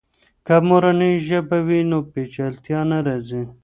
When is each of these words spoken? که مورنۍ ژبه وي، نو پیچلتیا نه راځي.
که 0.45 0.55
مورنۍ 0.67 1.13
ژبه 1.27 1.57
وي، 1.67 1.79
نو 1.89 1.97
پیچلتیا 2.11 2.79
نه 2.89 2.99
راځي. 3.05 3.41